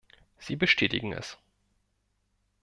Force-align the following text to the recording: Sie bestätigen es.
Sie 0.39 0.55
bestätigen 0.55 1.13
es. 1.13 1.37